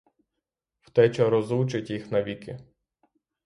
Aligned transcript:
Втеча 0.79 1.29
розлучить 1.29 1.89
їх 1.89 2.11
навіки. 2.11 2.59